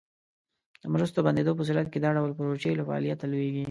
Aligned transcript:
د 0.81 0.83
مرستو 0.93 1.19
بندیدو 1.25 1.57
په 1.57 1.63
صورت 1.67 1.87
کې 1.91 1.99
دا 2.01 2.09
ډول 2.17 2.31
پروژې 2.37 2.71
له 2.77 2.83
فعالیته 2.87 3.25
لویږي. 3.27 3.59